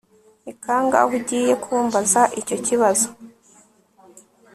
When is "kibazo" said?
2.65-3.07